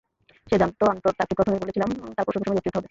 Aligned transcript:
সে 0.47 0.55
জানতো, 0.57 0.83
আমি 0.85 0.99
তাকে 1.19 1.33
প্রথমেই 1.37 1.61
বলেছিলাম 1.63 1.89
তার 2.15 2.25
প্রসবের 2.25 2.45
সময় 2.45 2.57
জটিলতা 2.57 2.69
হবে। 2.69 2.79